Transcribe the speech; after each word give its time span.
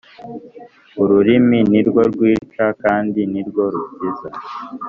ururimi 1.01 1.59
ni 1.71 1.81
rwo 1.87 2.01
rwica 2.11 2.65
kandi 2.83 3.19
ni 3.31 3.41
rwo 3.47 3.63
rukiza, 3.73 4.29